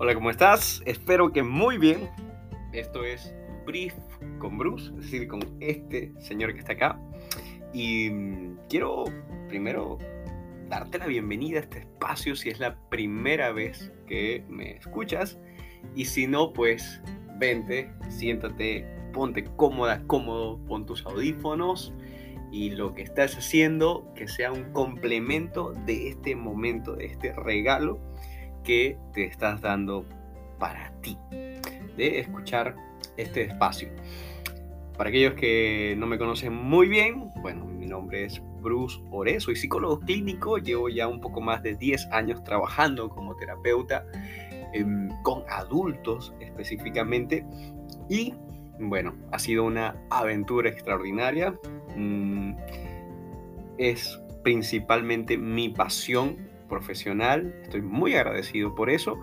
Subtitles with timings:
[0.00, 0.80] Hola, ¿cómo estás?
[0.86, 2.08] Espero que muy bien.
[2.72, 3.34] Esto es
[3.66, 3.94] Brief
[4.38, 7.00] con Bruce, es decir, con este señor que está acá.
[7.72, 9.06] Y mm, quiero
[9.48, 9.98] primero
[10.68, 15.36] darte la bienvenida a este espacio si es la primera vez que me escuchas.
[15.96, 17.02] Y si no, pues
[17.36, 21.92] vente, siéntate, ponte cómoda, cómodo, pon tus audífonos
[22.52, 28.07] y lo que estás haciendo que sea un complemento de este momento, de este regalo
[28.68, 30.04] que te estás dando
[30.58, 31.16] para ti,
[31.96, 32.76] de escuchar
[33.16, 33.88] este espacio.
[34.94, 39.56] Para aquellos que no me conocen muy bien, bueno, mi nombre es Bruce Ore, soy
[39.56, 44.04] psicólogo clínico, llevo ya un poco más de 10 años trabajando como terapeuta
[44.74, 47.46] em, con adultos específicamente
[48.10, 48.34] y
[48.78, 51.54] bueno, ha sido una aventura extraordinaria.
[51.96, 52.52] Mm,
[53.78, 59.18] es principalmente mi pasión profesional, estoy muy agradecido por eso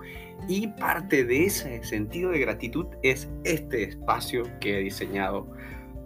[0.48, 5.48] y parte de ese sentido de gratitud es este espacio que he diseñado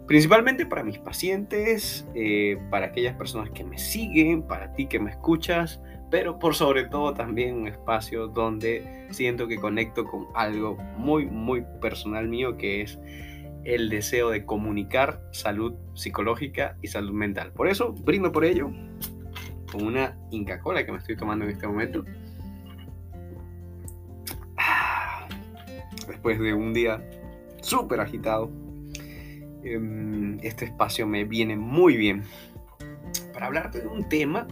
[0.10, 5.12] principalmente para mis pacientes, eh, para aquellas personas que me siguen, para ti que me
[5.12, 11.28] escuchas, pero por sobre todo también un espacio donde siento que conecto con algo muy,
[11.28, 13.00] muy personal mío que es
[13.66, 17.52] el deseo de comunicar salud psicológica y salud mental.
[17.54, 18.72] Por eso brindo por ello
[19.72, 22.04] con una Inca Cola que me estoy tomando en este momento.
[26.08, 27.02] Después de un día
[27.62, 28.50] súper agitado,
[29.64, 32.24] em, este espacio me viene muy bien
[33.34, 34.48] para hablarte de un tema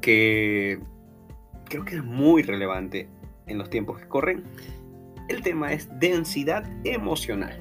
[0.00, 0.80] que
[1.68, 3.08] creo que es muy relevante
[3.46, 4.44] en los tiempos que corren.
[5.28, 7.58] El tema es densidad emocional.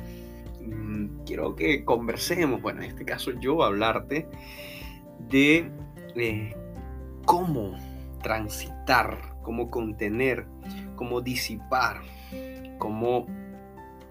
[0.62, 4.28] Mm, quiero que conversemos, bueno, en este caso yo hablarte
[5.30, 5.72] de
[6.16, 6.56] eh,
[7.26, 7.74] cómo
[8.22, 10.46] transitar, cómo contener,
[10.96, 12.02] cómo disipar,
[12.78, 13.26] cómo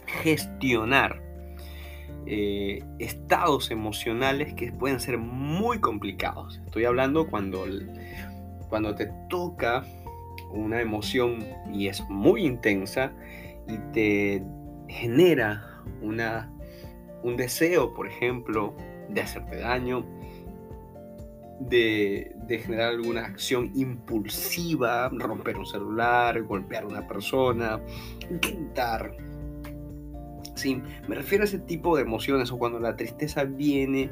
[0.06, 1.20] gestionar
[2.26, 6.60] eh, estados emocionales que pueden ser muy complicados.
[6.64, 7.66] Estoy hablando cuando,
[8.68, 9.84] cuando te toca
[10.50, 13.12] una emoción y es muy intensa
[13.68, 14.42] y te
[14.88, 16.50] genera una,
[17.22, 18.74] un deseo, por ejemplo,
[19.08, 20.04] de hacerte daño,
[21.60, 27.80] de, generar alguna acción impulsiva, romper un celular, golpear a una persona,
[28.40, 29.16] gritar.
[30.54, 34.10] Sí, me refiero a ese tipo de emociones o cuando la tristeza viene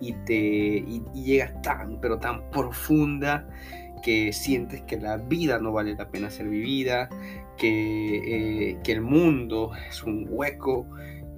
[0.00, 3.48] y te y, llega tan, pero tan profunda
[4.02, 7.08] que sientes que la vida no vale la pena ser vivida,
[7.58, 10.86] que, eh, que el mundo es un hueco,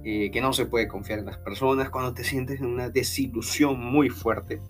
[0.05, 3.79] eh, que no se puede confiar en las personas, cuando te sientes en una desilusión
[3.79, 4.61] muy fuerte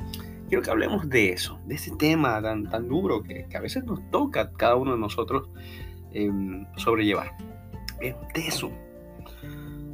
[0.54, 4.08] quiero que hablemos de eso, de ese tema tan, tan duro que, a veces nos
[4.12, 5.50] toca cada uno de nosotros
[6.12, 7.36] em, sobrellevar.
[8.00, 8.72] de eso,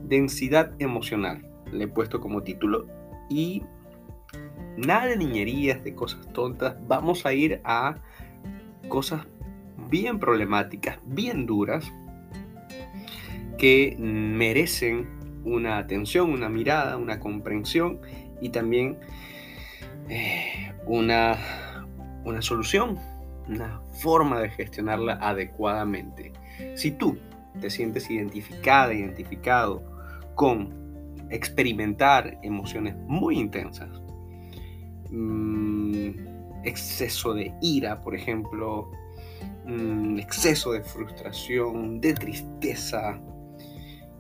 [0.04, 2.88] densidad emocional, le he puesto como título
[3.30, 3.64] y
[4.76, 7.96] nada de niñerías, de cosas tontas, vamos a ir a
[8.90, 9.28] cosas
[9.90, 11.90] bien problemáticas, bien duras,
[13.58, 15.08] que merecen
[15.46, 18.02] una atención, una mirada, una comprensión
[18.42, 18.98] y también
[20.10, 21.38] eh, una,
[22.26, 22.98] una solución,
[23.48, 26.34] una forma de gestionarla adecuadamente.
[26.76, 27.18] Si tú
[27.60, 29.84] te sientes identificada, identificado
[30.36, 30.80] con
[31.30, 33.90] experimentar emociones muy intensas,
[35.12, 36.10] mm,
[36.64, 38.92] exceso de ira, por ejemplo,
[39.66, 43.20] mm, exceso de frustración, de tristeza,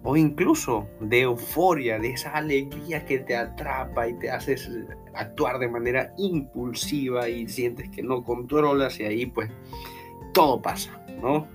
[0.03, 4.69] o incluso de euforia, de esa alegría que te atrapa y te haces
[5.13, 9.49] actuar de manera impulsiva y sientes que no controlas y ahí pues
[10.33, 11.47] todo pasa, ¿no?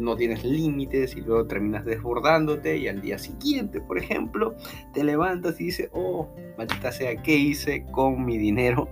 [0.00, 4.54] no tienes límites y luego terminas desbordándote y al día siguiente, por ejemplo,
[4.92, 8.88] te levantas y dices, oh, maldita sea, ¿qué hice con mi dinero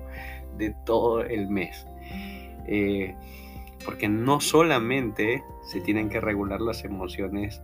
[0.58, 1.86] de todo el mes?
[2.66, 3.14] Eh,
[3.84, 7.62] porque no solamente se tienen que regular las emociones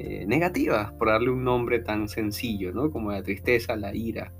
[0.00, 2.92] eh, negativas, por darle un nombre tan sencillo, ¿no?
[2.92, 4.32] Como la tristeza, la ira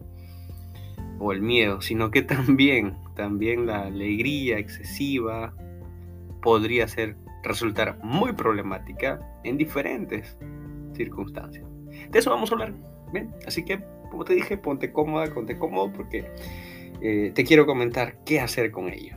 [1.19, 5.52] o el miedo, sino que también, también la alegría excesiva
[6.43, 10.38] podría ser, resultar muy problemática en diferentes
[10.94, 11.66] circunstancias.
[12.08, 12.75] De eso vamos a hablar.
[13.44, 13.82] Así que,
[14.12, 16.31] como te dije, ponte cómoda, ponte cómodo, porque
[17.00, 19.16] eh, te quiero comentar qué hacer con ello.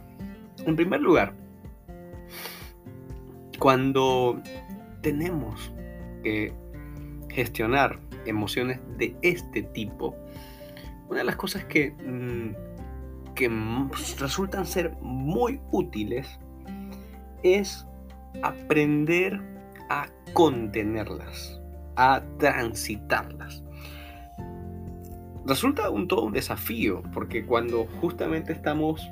[0.65, 1.35] En primer lugar,
[3.59, 4.41] cuando
[5.03, 5.71] tenemos
[6.21, 6.53] que
[7.29, 10.15] gestionar emociones de este tipo,
[11.09, 13.49] una de las cosas que, mm, que
[14.19, 16.39] resultan ser muy útiles
[17.43, 17.85] es
[18.43, 19.41] aprender
[19.89, 21.59] a contenerlas,
[21.95, 23.63] a transitarlas.
[25.45, 29.09] Resulta un todo un desafío, porque cuando justamente estamos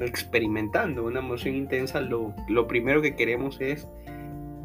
[0.00, 3.88] experimentando una emoción intensa, lo, lo primero que queremos es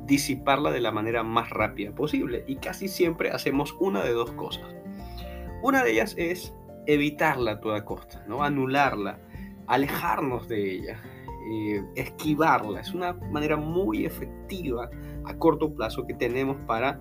[0.05, 2.43] disiparla de la manera más rápida posible.
[2.47, 4.75] Y casi siempre hacemos una de dos cosas.
[5.61, 6.53] Una de ellas es
[6.87, 8.43] evitarla a toda costa, ¿no?
[8.43, 9.19] anularla,
[9.67, 11.01] alejarnos de ella,
[11.51, 12.81] eh, esquivarla.
[12.81, 14.89] Es una manera muy efectiva
[15.25, 16.99] a corto plazo que tenemos para,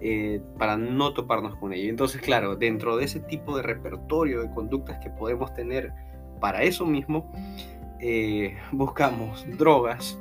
[0.00, 1.88] eh, para no toparnos con ella.
[1.88, 5.92] Entonces, claro, dentro de ese tipo de repertorio de conductas que podemos tener
[6.40, 7.32] para eso mismo,
[8.00, 10.20] eh, buscamos drogas,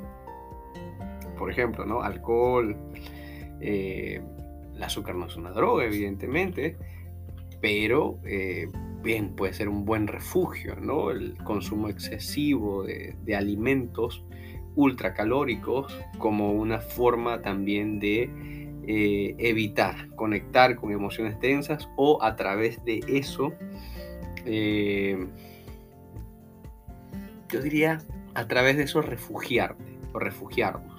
[1.41, 2.03] por ejemplo, ¿no?
[2.03, 2.77] Alcohol,
[3.59, 4.21] el
[4.79, 6.77] azúcar no es una droga, evidentemente,
[7.59, 8.19] pero
[9.01, 11.09] bien puede ser un buen refugio, ¿no?
[11.09, 14.23] El consumo excesivo de, alimentos
[14.75, 18.29] ultracalóricos como una forma también de
[18.87, 23.53] eh, evitar conectar con emociones tensas o a través de eso,
[24.45, 25.27] eh,
[27.49, 27.99] yo diría
[28.33, 30.90] a través de eso refugiarte o refugiarnos.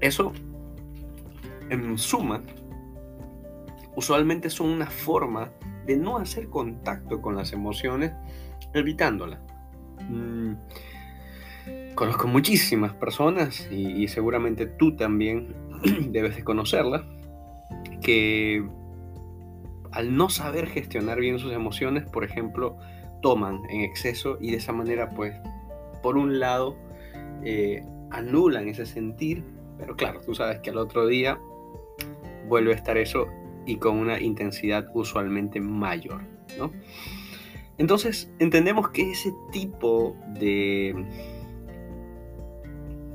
[0.00, 0.32] Eso,
[1.68, 2.42] en suma,
[3.96, 5.50] usualmente son una forma
[5.86, 8.12] de no hacer contacto con las emociones,
[8.74, 9.40] evitándolas.
[10.08, 10.54] Mm,
[11.94, 15.54] conozco muchísimas personas y, seguramente tú también
[16.10, 17.02] debes de conocerlas
[18.00, 18.66] que
[19.92, 22.78] al no saber gestionar bien sus emociones, por ejemplo,
[23.22, 25.34] toman en exceso y de esa manera, pues,
[26.02, 26.76] por un lado,
[27.44, 29.44] eh, anulan ese sentir,
[29.80, 31.40] pero claro, tú sabes que al otro día
[32.46, 33.26] vuelve a estar eso
[33.66, 36.22] y con una intensidad usualmente mayor.
[36.58, 36.70] ¿no?
[37.78, 40.94] Entonces entendemos que ese tipo de,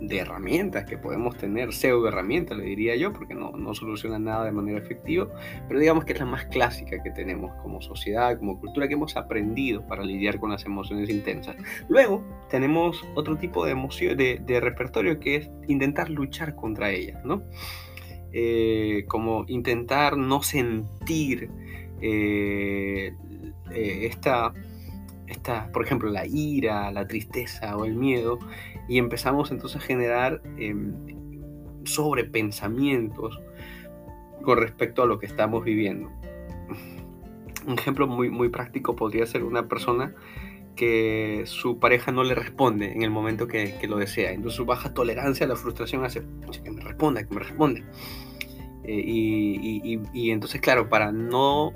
[0.08, 4.46] de herramientas que podemos tener, pseudo herramientas le diría yo, porque no, no soluciona nada
[4.46, 5.28] de manera efectiva,
[5.68, 9.16] pero digamos que es la más clásica que tenemos como sociedad, como cultura, que hemos
[9.18, 11.56] aprendido para lidiar con las emociones intensas.
[11.88, 17.44] Luego tenemos otro tipo de emoción, de, repertorio que es intentar luchar contra ellas, ¿no?
[18.32, 21.50] Eh, como intentar no sentir
[22.02, 23.14] eh,
[23.72, 24.54] eh, esta,
[25.28, 28.40] esta, por ejemplo, la ira, la tristeza o el miedo,
[28.88, 30.94] y empezamos entonces a generar em,
[31.84, 33.40] sobrepensamientos
[34.44, 36.10] con respecto a lo que estamos viviendo.
[37.68, 40.14] Un ejemplo muy, muy práctico podría ser una persona
[40.76, 44.32] que su pareja no le responde en el momento que, que, lo desea.
[44.32, 46.22] Entonces su baja tolerancia a la frustración hace
[46.64, 47.82] que me responda, que me responda.
[48.88, 51.74] Eh, y, y, entonces, claro, para no,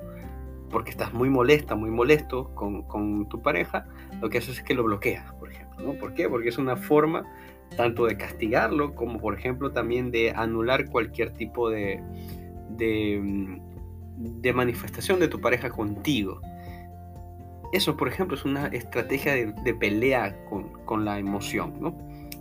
[0.69, 3.87] porque estás muy molesta, muy molesto con, con, tu pareja,
[4.21, 5.83] lo que haces es que lo bloqueas, por ejemplo.
[5.83, 5.93] ¿no?
[5.93, 6.29] ¿Por qué?
[6.29, 7.23] Porque es una forma
[7.75, 12.01] tanto de castigarlo como, por ejemplo, también de anular cualquier tipo de,
[12.77, 13.57] mm,
[14.17, 16.41] de manifestación de tu pareja contigo.
[17.71, 21.95] Eso, por ejemplo, es una estrategia de, de pelea con, con, la emoción, ¿no?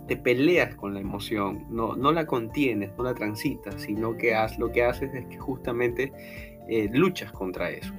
[0.07, 4.71] Te peleas con la emoción, no, no la contienes, no la transitas, sino que lo
[4.71, 6.11] que haces es que justamente
[6.67, 7.93] eh, luchas contra eso.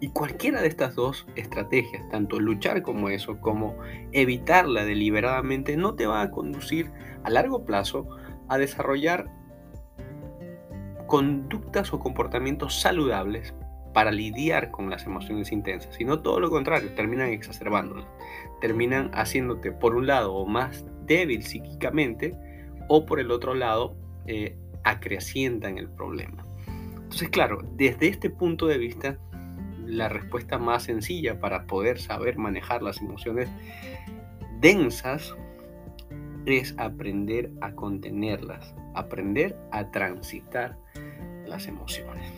[0.00, 3.76] Y cualquiera de estas dos estrategias, tanto luchar como eso, como
[4.12, 6.90] evitarla deliberadamente, no te va a conducir
[7.24, 8.06] a largo plazo
[8.48, 9.26] a desarrollar
[11.08, 13.54] conductas o comportamientos saludables
[13.92, 18.06] para lidiar con las emociones intensas, sino todo lo contrario, terminan exacerbándolas,
[18.60, 22.36] terminan haciéndote por un lado más débil psíquicamente
[22.88, 26.46] o por el otro lado eh, acrecientan el problema.
[26.94, 29.18] Entonces, claro, desde este punto de vista,
[29.88, 33.48] la respuesta más sencilla para poder saber manejar las emociones
[34.60, 35.34] densas
[36.46, 40.78] es aprender a contenerlas, aprender a transitar
[41.46, 42.30] las emociones.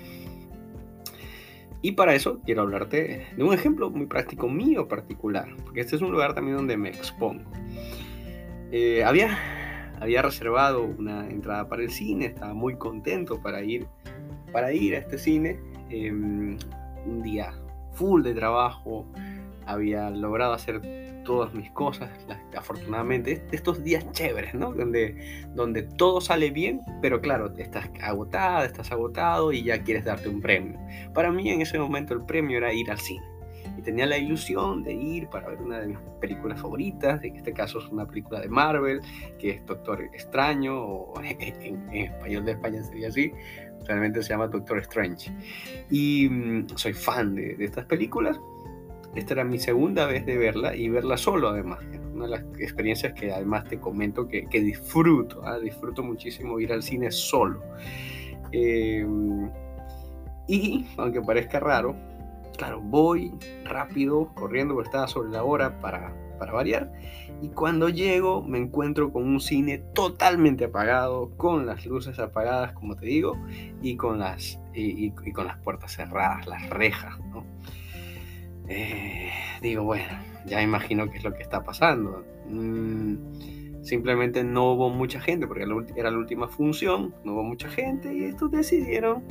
[1.83, 6.03] Y para eso quiero hablarte de un ejemplo muy práctico mío particular, porque este es
[6.03, 7.51] un lugar también donde me expongo.
[8.71, 9.39] Eh, había,
[9.99, 13.87] había reservado una entrada para el cine, estaba muy contento para ir,
[14.53, 15.59] para ir a este cine.
[15.89, 16.59] Em,
[17.07, 17.53] un día
[17.93, 19.07] full de trabajo,
[19.67, 20.81] había logrado hacer
[21.25, 22.11] todas mis cosas,
[22.57, 24.73] afortunadamente, estos días chéveres, ¿no?
[24.73, 30.29] Donde, donde todo sale bien, pero claro, estás agotada, estás agotado y ya quieres darte
[30.29, 30.79] un premio.
[31.15, 33.25] Para mí en ese momento el premio era ir al cine.
[33.79, 37.53] Y tenía la ilusión de ir para ver una de mis películas favoritas, en este
[37.53, 39.01] caso es una película de Marvel,
[39.39, 43.33] que es Doctor Extraño, o en, español de España sería así,
[43.87, 45.31] realmente se llama Doctor Strange.
[45.91, 48.39] Y mm, soy fan de, de estas películas
[49.15, 51.81] esta era mi segunda vez de verla y verla solo además.
[52.15, 55.59] una de las experiencias que además te comento que, disfruto, ¿ah?
[55.59, 57.61] disfruto muchísimo ir al cine solo.
[58.53, 59.51] Em,
[60.47, 61.97] y aunque parezca raro,
[62.57, 63.33] claro, voy
[63.65, 66.91] rápido, corriendo, porque estaba sobre la hora para, para variar.
[67.43, 72.97] Y cuando llego me encuentro con un cine totalmente apagado, con las luces apagadas, como
[72.97, 73.37] te digo,
[73.81, 77.15] y con las, y, con las puertas cerradas, las rejas.
[78.69, 79.31] Eh,
[79.63, 80.09] digo, bueno,
[80.47, 82.25] ya imagino qué es lo que está pasando.
[82.49, 85.65] Mm, simplemente no hubo mucha gente, porque
[85.97, 89.25] era la última función, no hubo mucha gente y estos decidieron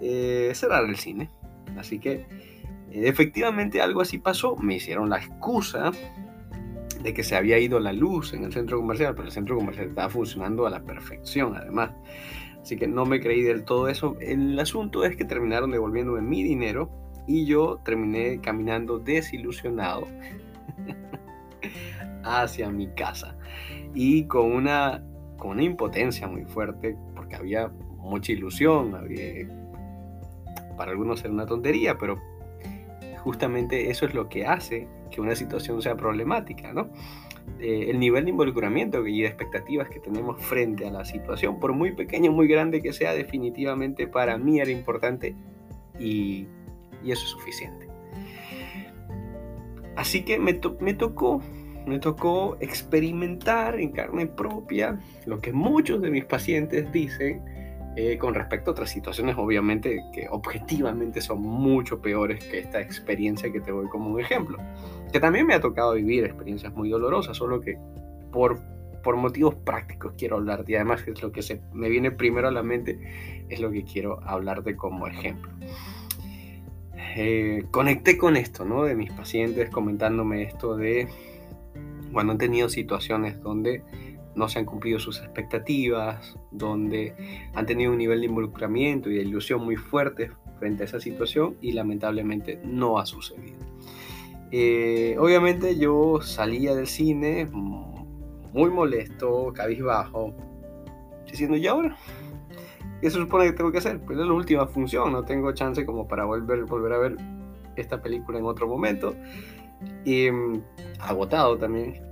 [0.00, 1.30] eh, cerrar el cine.
[1.76, 2.26] Así que
[2.90, 5.92] efectivamente algo así pasó, me hicieron la excusa
[7.02, 9.88] de que se había ido la luz en el centro comercial, pero el centro comercial
[9.88, 11.92] estaba funcionando a la perfección además.
[12.60, 14.16] Así que no me creí del todo eso.
[14.20, 16.90] El asunto es que terminaron devolviéndome mi dinero
[17.26, 20.06] y yo terminé caminando desilusionado
[22.24, 23.36] hacia mi casa
[23.94, 25.04] y con una,
[25.38, 29.48] con una impotencia muy fuerte porque había mucha ilusión, había,
[30.76, 32.20] para algunos era una tontería, pero
[33.18, 36.90] justamente eso es lo que hace que una situación sea problemática, ¿no?
[37.60, 41.72] Eh, el nivel de involucramiento y de expectativas que tenemos frente a la situación, por
[41.72, 45.34] muy pequeño, muy grande que sea, definitivamente para mí era importante
[45.98, 46.46] y,
[47.04, 47.86] eso es suficiente.
[49.94, 51.40] Así que me, me tocó
[51.86, 57.44] me tocó experimentar en carne propia lo que muchos de mis pacientes dicen
[57.98, 63.50] eh, con respecto a otras situaciones, obviamente, que objetivamente son mucho peores que esta experiencia
[63.50, 64.58] que te doy como un ejemplo.
[65.10, 67.78] Que también me ha tocado vivir experiencias muy dolorosas, solo que
[68.30, 68.60] por,
[69.02, 70.72] por motivos prácticos quiero hablarte.
[70.72, 73.82] Y además es lo que se me viene primero a la mente, es lo que
[73.84, 75.50] quiero hablarte como ejemplo.
[77.16, 78.84] Eh, conecté con esto, ¿no?
[78.84, 81.08] De mis pacientes comentándome esto de
[82.12, 83.82] cuando han tenido situaciones donde
[84.36, 87.14] no se han cumplido sus expectativas, donde
[87.54, 91.56] han tenido un nivel de involucramiento y de ilusión muy fuerte frente a esa situación
[91.60, 93.58] y lamentablemente no ha sucedido.
[94.52, 100.34] Eh, obviamente yo salía del cine muy molesto, cabizbajo,
[101.28, 101.96] diciendo, ¿y ahora?
[103.00, 104.00] ¿Qué se supone que tengo que hacer?
[104.00, 107.16] Pues es la última función, no tengo chance como para volver, volver a ver
[107.76, 109.14] esta película en otro momento.
[110.04, 110.62] Y mm,
[111.00, 112.05] agotado también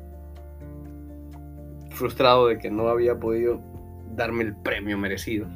[1.94, 3.60] frustrado de que no había podido
[4.14, 5.46] darme el premio merecido.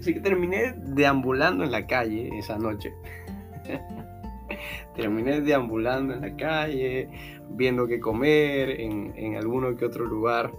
[0.00, 2.92] Así que terminé deambulando en la calle esa noche.
[4.96, 7.08] terminé deambulando en la calle,
[7.50, 10.52] viendo qué comer en, en alguno que otro lugar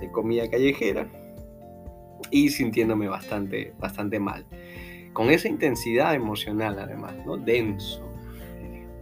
[0.00, 1.06] de comida callejera
[2.30, 4.44] y sintiéndome bastante, bastante mal.
[5.12, 7.36] Con esa intensidad emocional además, ¿no?
[7.36, 8.08] Denso,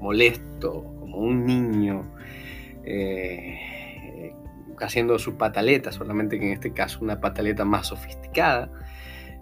[0.00, 2.02] molesto, como un niño.
[2.84, 3.77] Eh,
[4.86, 8.70] haciendo su pataleta, solamente que en este caso una pataleta más sofisticada,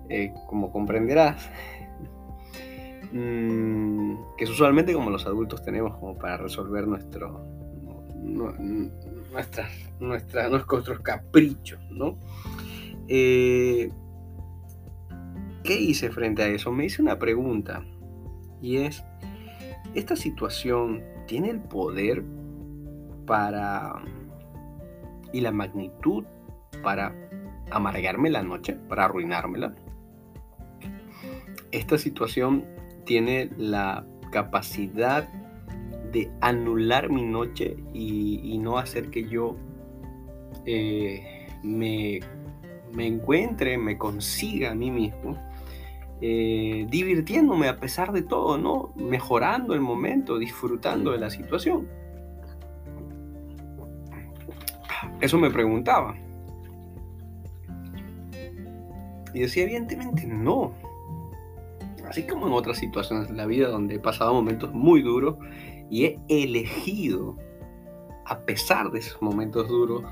[0.08, 1.50] eh, como comprenderás,
[3.12, 7.44] mm, que es usualmente como los adultos tenemos como para resolver nuestro,
[10.00, 12.18] nuestros caprichos, ¿no?
[13.08, 13.90] Eh,
[15.62, 16.70] ¿Qué hice frente a eso?
[16.70, 17.84] Me hice una pregunta
[18.62, 19.02] y es,
[19.94, 22.22] ¿esta situación tiene el poder
[23.26, 24.00] para
[25.32, 26.24] y la magnitud
[26.82, 27.14] para
[27.70, 29.74] amargarme la noche, para arruinármela.
[31.72, 32.64] Esta situación
[33.04, 35.28] tiene la capacidad
[36.12, 39.56] de anular mi noche y, no hacer que yo
[40.64, 42.20] eh, me,
[42.98, 45.36] encuentre, me consiga a mí mismo,
[46.20, 48.92] eh, divirtiéndome a pesar de todo, ¿no?
[48.96, 51.88] Mejorando el momento, disfrutando de la situación.
[55.20, 56.14] Eso me preguntaba.
[59.34, 60.72] Y decía, evidentemente no.
[62.08, 65.36] Así como en otras situaciones de la vida donde he pasado momentos muy duros
[65.90, 67.36] y he elegido,
[68.24, 70.04] a pesar de esos momentos duros,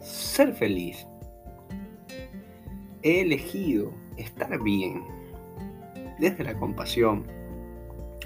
[0.00, 1.06] ser feliz.
[3.02, 5.04] He elegido estar bien
[6.18, 7.26] desde la compasión,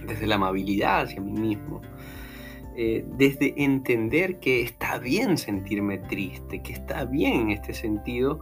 [0.07, 1.81] desde la amabilidad hacia mí mismo,
[2.81, 8.41] eh, desde entender que está bien sentirme triste, que está bien en este sentido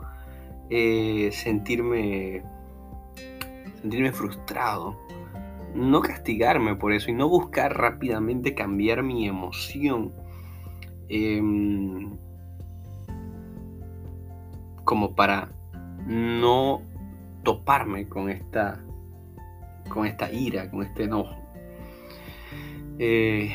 [0.68, 2.42] eh, sentirme,
[3.80, 5.00] sentirme frustrado,
[5.74, 10.12] no castigarme por eso y no buscar rápidamente cambiar mi emoción.
[11.08, 12.18] Em,
[14.84, 15.50] como para
[16.06, 16.82] no
[17.42, 18.84] toparme con esta,
[19.88, 21.34] con esta ira, con este enojo.
[22.98, 23.50] Eh,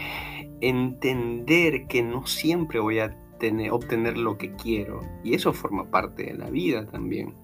[0.61, 5.01] entender que no siempre voy a tener, obtener lo que quiero.
[5.23, 7.35] Y eso forma parte de la vida también.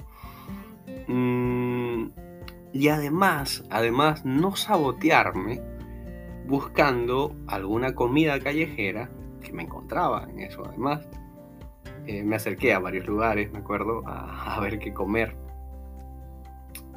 [1.07, 2.12] Mm,
[2.74, 5.62] y además, además, no sabotearme
[6.47, 9.09] buscando alguna comida callejera
[9.41, 10.63] que me encontraba en eso.
[10.65, 11.07] Además,
[12.05, 15.36] eh, me acerqué a varios lugares, me acuerdo, a, ver qué comer.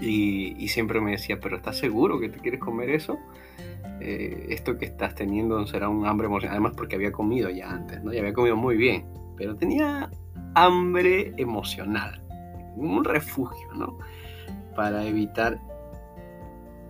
[0.00, 3.18] Y, siempre me decía, pero ¿estás seguro que te quieres comer eso?
[4.00, 6.56] Eh, esto que estás teniendo será un hambre emocional.
[6.56, 8.12] Además porque había comido ya antes, ¿no?
[8.12, 9.06] Y había comido muy bien.
[9.36, 10.10] Pero tenía
[10.54, 12.22] hambre emocional.
[12.76, 13.98] Un refugio, ¿no?
[14.74, 15.60] Para evitar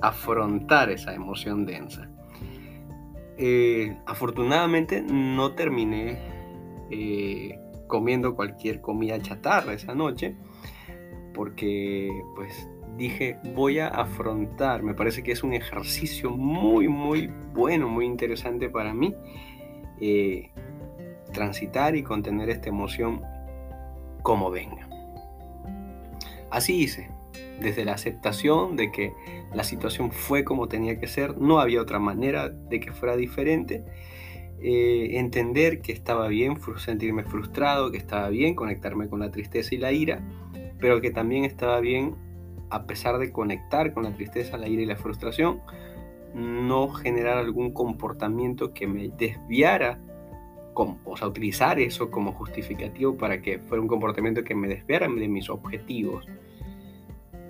[0.00, 2.09] afrontar esa emoción densa.
[3.37, 6.19] Eh, afortunadamente no terminé
[6.90, 10.37] eh, comiendo cualquier comida chatarra esa noche
[11.35, 17.88] porque pues dije voy a afrontar, me parece que es un ejercicio muy muy bueno,
[17.88, 19.14] muy interesante para mí
[20.00, 20.50] eh,
[21.32, 23.23] transitar y contener esta emoción
[24.23, 24.88] como venga.
[26.50, 27.09] Así hice,
[27.61, 29.12] desde la aceptación de que
[29.54, 33.85] la situación fue como tenía que ser, no había otra manera de que fuera diferente,
[34.62, 39.78] eh, entender que estaba bien sentirme frustrado, que estaba bien conectarme con la tristeza y
[39.78, 40.23] la ira,
[40.78, 42.14] pero que también estaba bien,
[42.70, 45.60] a pesar de conectar con la tristeza, la ira y la frustración,
[46.34, 49.98] no generar algún comportamiento que me desviara,
[50.74, 55.28] o sea, utilizar eso como justificativo para que fuera un comportamiento que me desviara de
[55.28, 56.26] mis objetivos.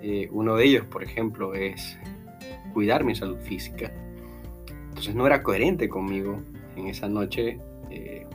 [0.01, 1.97] Eh, uno de ellos, por ejemplo, es
[2.73, 3.93] cuidar mi salud física.
[4.89, 6.41] Entonces no era coherente conmigo
[6.75, 7.59] en esa noche
[7.89, 8.25] eh,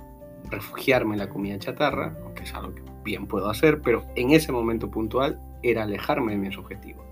[0.50, 4.52] refugiarme en la comida chatarra, aunque es algo que bien puedo hacer, pero en ese
[4.52, 7.04] momento puntual era alejarme de mis objetivos.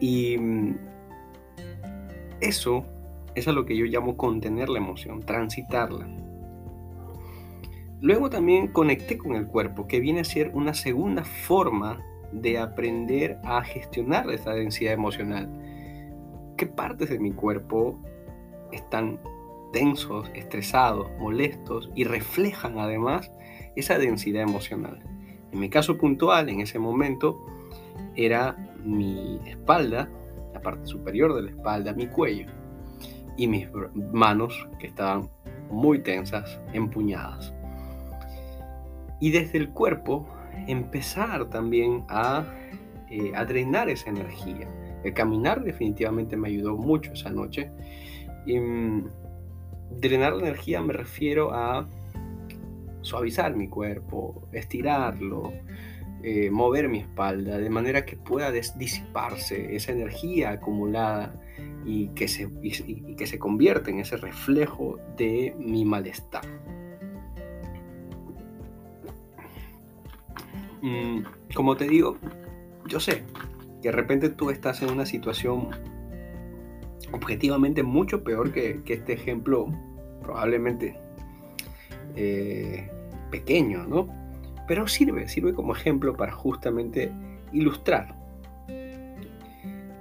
[0.00, 0.76] Y mm,
[2.40, 2.84] eso
[3.34, 6.06] es a lo que yo llamo contener la emoción, transitarla.
[8.00, 13.38] Luego también conecté con el cuerpo, que viene a ser una segunda forma de aprender
[13.42, 15.48] a gestionar esa densidad emocional.
[16.56, 17.98] ¿Qué partes de mi cuerpo
[18.72, 19.18] están
[19.72, 23.30] tensos, estresados, molestos y reflejan además
[23.76, 25.15] esa densidad emocional?
[25.56, 27.40] En mi caso puntual, en ese momento,
[28.14, 30.06] era mi espalda,
[30.52, 32.50] la parte superior de la espalda, mi cuello
[33.38, 33.66] y mis
[34.12, 35.30] manos que estaban
[35.70, 37.54] muy tensas, empuñadas.
[39.18, 40.28] Y desde el cuerpo
[40.66, 42.44] empezar también a,
[43.08, 44.68] eh, drenar esa energía.
[45.04, 47.70] El caminar definitivamente me ayudó mucho esa noche.
[48.44, 49.08] Y, mm,
[50.02, 51.88] drenar la energía me refiero a
[53.06, 55.52] suavizar mi cuerpo, estirarlo,
[56.22, 61.40] eh, mover mi espalda, de manera que pueda disiparse esa energía acumulada
[61.84, 66.44] y que, se, y que se convierta en ese reflejo de mi malestar.
[70.82, 71.20] Mm,
[71.54, 72.18] como te digo,
[72.88, 73.22] yo sé
[73.80, 75.68] que de repente tú estás en una situación
[77.12, 79.66] objetivamente mucho peor que, este ejemplo,
[80.22, 80.98] probablemente
[82.16, 82.90] eh,
[83.38, 84.08] pequeño, ¿no?
[84.66, 87.12] Pero sirve, sirve como ejemplo para justamente
[87.52, 88.14] ilustrar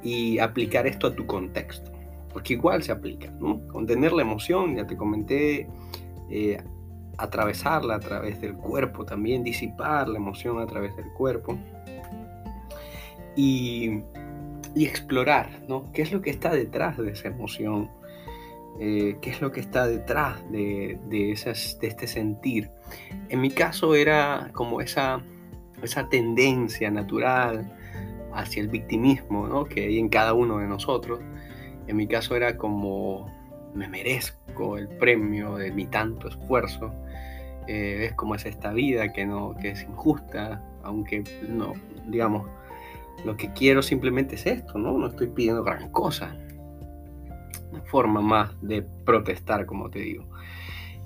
[0.02, 1.92] y aplicar esto a tu contexto,
[2.32, 3.68] porque igual se aplica, ¿no?
[3.68, 5.68] Contener la emoción, ya te comenté,
[6.30, 6.62] eh,
[7.18, 11.58] atravesarla a través del cuerpo, también disipar la emoción a través del cuerpo
[13.36, 14.02] y,
[14.76, 15.92] explorar, ¿no?
[15.94, 17.90] ¿Qué es lo que está detrás de esa emoción?
[18.80, 22.70] Eh, ¿Qué es lo que está detrás de, de, esas, de este sentir?
[23.30, 25.22] En mi caso era como esa,
[25.82, 27.74] esa tendencia natural
[28.34, 29.66] hacia el victimismo ¿no?
[29.66, 31.20] que hay en cada uno de nosotros.
[31.88, 33.34] En mi caso era como
[33.74, 36.94] me merezco el premio de mi tanto esfuerzo
[37.68, 41.74] eh, es como es esta vida que, no, que es injusta, aunque no,
[42.08, 42.48] digamos,
[43.24, 44.98] lo que quiero simplemente es esto, ¿no?
[44.98, 46.36] No estoy pidiendo gran cosa.
[47.86, 50.26] Forma más de protestar, como te digo.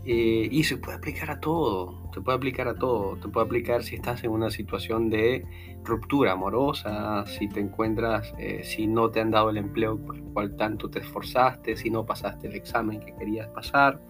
[0.05, 3.83] Eh, y se puede aplicar a todo, se puede aplicar a todo, te puede aplicar
[3.83, 5.45] si estás en una situación de
[5.83, 10.23] ruptura amorosa, si te encuentras, eh, si no te han dado el empleo por el
[10.23, 14.01] cual tanto te esforzaste, si no pasaste el examen que querías pasar,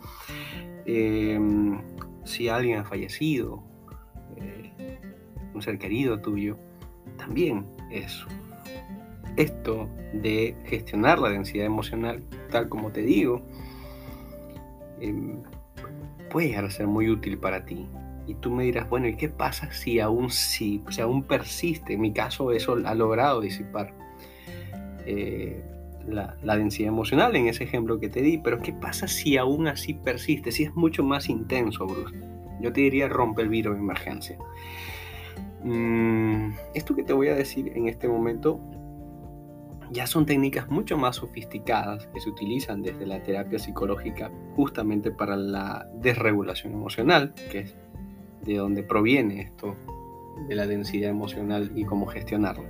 [0.85, 3.63] si alguien ha fallecido,
[4.37, 4.99] eh,
[5.53, 6.57] un ser querido tuyo,
[7.17, 8.25] también es
[9.35, 13.41] esto de gestionar la densidad emocional, tal como te digo,
[14.99, 15.41] em,
[16.29, 17.87] puede llegar a ser muy útil para ti.
[18.27, 21.93] Y tú me dirás, bueno, ¿y qué pasa si aún, si, si aún persiste?
[21.93, 23.93] En mi caso eso ha logrado disipar.
[25.05, 25.63] Eh,
[26.07, 29.67] la, la, densidad emocional en ese ejemplo que te di, pero ¿qué pasa si aún
[29.67, 30.51] así persiste?
[30.51, 32.15] Si es mucho más intenso, Bruce.
[32.61, 34.37] Yo te diría rompe el virus de emergencia.
[35.63, 38.59] Mm, esto que te voy a decir en este momento
[39.91, 45.35] ya son técnicas mucho más sofisticadas que se utilizan desde la terapia psicológica justamente para
[45.35, 47.75] la desregulación emocional, que es
[48.45, 49.75] de donde proviene esto
[50.47, 52.67] de la densidad emocional y cómo gestionarla.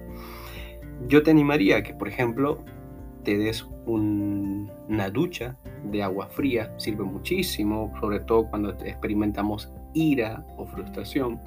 [1.08, 2.64] Yo te animaría a que, por ejemplo,
[3.24, 10.66] te des una ducha de agua fría, sirve muchísimo, sobre todo cuando experimentamos ira o
[10.66, 11.40] frustración.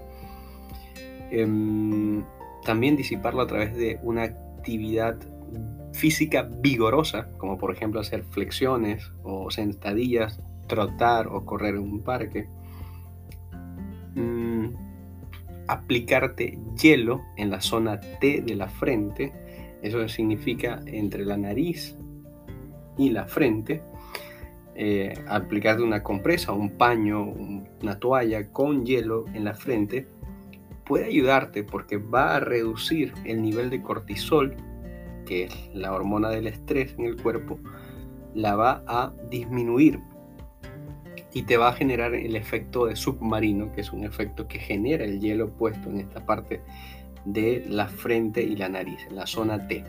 [1.30, 2.24] Em,
[2.64, 5.16] también disiparlo a través de una actividad
[5.92, 12.48] física vigorosa, como por ejemplo hacer flexiones o sentadillas, trotar o correr en un parque.
[14.14, 14.66] Mm,
[15.68, 19.32] aplicarte hielo en la zona T de la frente,
[19.82, 21.96] eso significa entre la nariz
[22.98, 23.82] y la frente.
[24.74, 27.24] Eh, aplicarte una compresa, un paño,
[27.82, 30.08] una toalla con hielo en la frente
[30.84, 34.56] puede ayudarte porque va a reducir el nivel de cortisol
[35.24, 37.58] que es la hormona del estrés en el cuerpo,
[38.34, 40.00] la va a disminuir
[41.34, 45.04] y te va a generar el efecto de submarino, que es un efecto que genera
[45.04, 46.60] el hielo puesto en esta parte
[47.24, 49.84] de la frente y la nariz, en la zona T.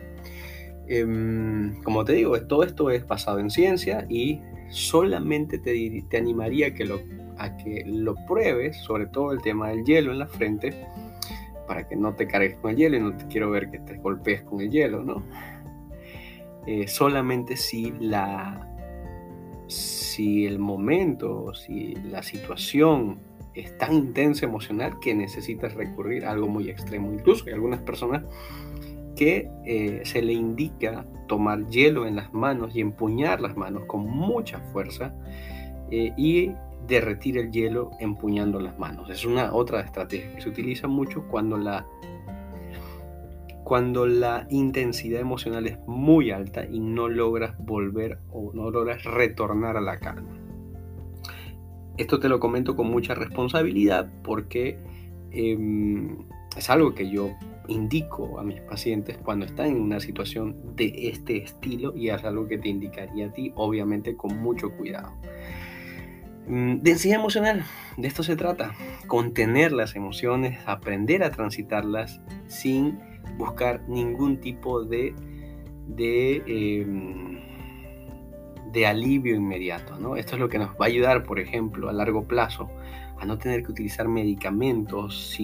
[0.88, 6.74] Em, como te digo, todo esto es basado en ciencia y solamente te, te animaría
[6.74, 7.02] que lo,
[7.38, 10.74] a que lo pruebes, sobre todo el tema del hielo en la frente,
[11.74, 13.96] para que no te cargues con el hielo y no te quiero ver que te
[13.98, 15.24] golpees con el hielo, ¿no?
[16.68, 18.70] Eh, solamente si la
[19.66, 23.18] si el momento, si la situación
[23.56, 27.12] es tan intensa emocional que necesitas recurrir a algo muy extremo.
[27.12, 28.24] Incluso hay algunas personas
[29.16, 34.08] que eh, se le indica tomar hielo en las manos y empuñar las manos con
[34.08, 35.12] mucha fuerza
[35.90, 36.52] eh, y
[36.88, 39.10] derretir el hielo empuñando las manos.
[39.10, 41.86] Es una otra estrategia que se utiliza mucho cuando la,
[43.64, 49.78] cuando la intensidad emocional es muy alta y no logras volver o no logras retornar
[49.78, 50.30] a la calma.
[51.98, 54.80] Esto te lo comento con mucha responsabilidad porque
[55.32, 56.26] em,
[56.58, 57.30] es algo que yo
[57.68, 62.48] indico a mis pacientes cuando están en una situación de este estilo y es algo
[62.48, 65.12] que te indicaría a ti, obviamente con mucho cuidado.
[66.48, 67.64] Mm, densidad emocional,
[67.96, 68.74] de esto se trata,
[69.08, 73.00] contener las emociones, aprender a transitarlas sin
[73.38, 75.16] buscar ningún tipo de,
[75.88, 77.40] de, em,
[78.74, 79.98] de alivio inmediato.
[79.98, 80.18] ¿no?
[80.18, 82.70] Esto es lo que nos va a ayudar, por ejemplo, a largo plazo,
[83.18, 85.38] a no tener que utilizar medicamentos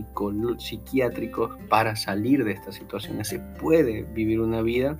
[0.59, 3.29] psiquiátricos para salir de estas situaciones.
[3.29, 4.97] Se puede vivir una vida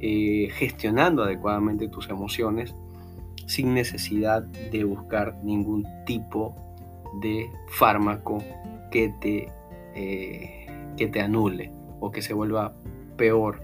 [0.00, 2.74] eh, gestionando adecuadamente tus emociones
[3.48, 6.54] sin necesidad de buscar ningún tipo
[7.20, 8.44] de fármaco
[8.90, 9.48] que te,
[9.94, 12.74] eh, que te anule o que se vuelva
[13.16, 13.62] peor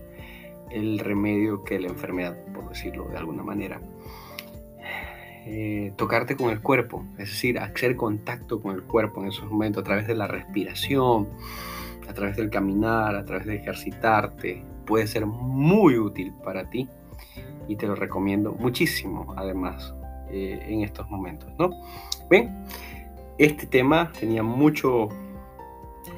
[0.71, 3.81] el remedio que la enfermedad, por decirlo de alguna manera.
[5.47, 9.83] Eh, tocarte con el cuerpo, es decir, hacer contacto con el cuerpo en esos momentos
[9.83, 11.29] a través de la respiración,
[12.09, 16.89] a través del caminar, a través de ejercitarte, puede ser muy útil para ti
[17.69, 19.95] y te lo recomiendo muchísimo además
[20.31, 21.71] eh, en estos momentos, ¿no?
[22.31, 22.65] Bien,
[23.39, 25.09] este tema tenía mucho,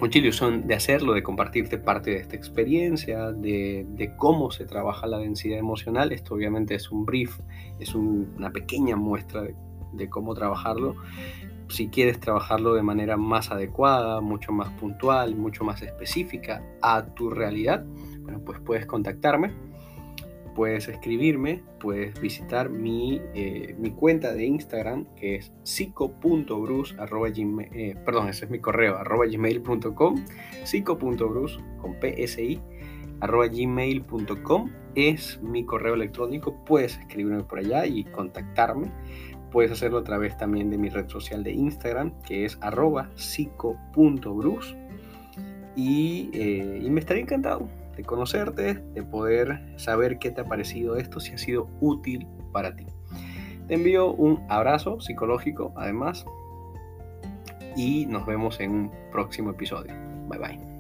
[0.00, 5.18] mucha ilusión de hacerlo, de compartirte parte de esta experiencia, de, cómo se trabaja la
[5.18, 6.12] densidad emocional.
[6.12, 7.38] Esto obviamente es un brief,
[7.78, 9.54] es una pequeña muestra de,
[9.92, 10.94] de cómo trabajarlo.
[11.68, 17.28] Si quieres trabajarlo de manera más adecuada, mucho más puntual, mucho más específica a tu
[17.28, 17.84] realidad,
[18.22, 19.52] bueno, pues puedes contactarme
[20.56, 28.28] puedes escribirme, puedes visitar mi, eh, mi cuenta de Instagram que es psico.brus, eh, perdón,
[28.30, 30.24] ese es mi correo, arroba gmail.com,
[30.64, 32.58] psico.brus con PSI,
[33.20, 38.90] arroba gmail.com es mi correo electrónico, puedes escribirme por allá y contactarme.
[39.52, 44.74] Puedes hacerlo a través también de mi red social de Instagram, que es arroba psico.brus.
[45.76, 50.96] Y, eh, y me estaría encantado de conocerte, de poder saber qué te ha parecido
[50.96, 52.86] esto, si ha sido útil para ti.
[53.66, 56.24] Te envío un abrazo psicológico además
[57.76, 59.92] y nos vemos en un próximo episodio.
[60.28, 60.75] Bye bye.